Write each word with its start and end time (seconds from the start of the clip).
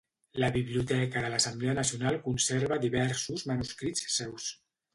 La 0.43 0.47
biblioteca 0.53 1.21
de 1.25 1.29
l'Assemblea 1.33 1.75
Nacional 1.81 2.19
conserva 2.25 2.81
diversos 2.89 3.47
manuscrits 3.53 4.09
seus. 4.19 4.53